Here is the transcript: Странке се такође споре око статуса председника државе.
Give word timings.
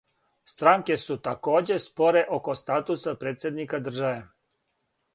Странке 0.53 0.97
се 1.01 1.17
такође 1.27 1.77
споре 1.85 2.25
око 2.39 2.57
статуса 2.65 3.17
председника 3.23 3.85
државе. 3.91 4.21